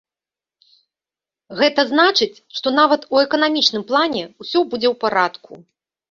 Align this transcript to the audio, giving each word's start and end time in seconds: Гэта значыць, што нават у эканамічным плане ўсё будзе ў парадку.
Гэта 1.59 1.81
значыць, 1.91 2.41
што 2.59 2.67
нават 2.79 3.05
у 3.17 3.19
эканамічным 3.25 3.83
плане 3.91 4.23
ўсё 4.45 4.59
будзе 4.71 4.87
ў 4.93 4.99
парадку. 5.05 5.61